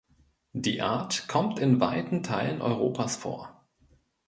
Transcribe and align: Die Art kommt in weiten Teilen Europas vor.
Die 0.53 0.81
Art 0.81 1.27
kommt 1.27 1.59
in 1.59 1.79
weiten 1.79 2.23
Teilen 2.23 2.63
Europas 2.63 3.17
vor. 3.17 3.63